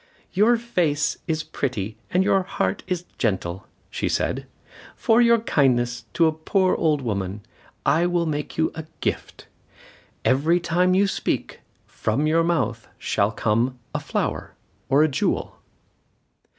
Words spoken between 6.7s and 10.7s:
old woman, I will make you a gift. Every